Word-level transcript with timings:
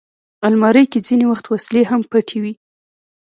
الماري 0.47 0.83
کې 0.91 0.99
ځینې 1.07 1.25
وخت 1.31 1.45
وسلې 1.47 1.83
هم 1.89 2.01
پټې 2.11 2.37
وي 2.43 2.53